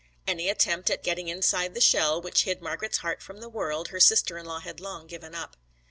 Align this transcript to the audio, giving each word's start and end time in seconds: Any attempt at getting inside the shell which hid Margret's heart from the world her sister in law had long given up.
Any 0.25 0.49
attempt 0.49 0.89
at 0.89 1.03
getting 1.03 1.27
inside 1.27 1.75
the 1.75 1.79
shell 1.79 2.19
which 2.19 2.41
hid 2.45 2.59
Margret's 2.59 2.97
heart 3.05 3.21
from 3.21 3.39
the 3.39 3.47
world 3.49 3.89
her 3.89 3.99
sister 3.99 4.35
in 4.39 4.47
law 4.47 4.59
had 4.61 4.79
long 4.79 5.05
given 5.05 5.35
up. 5.35 5.55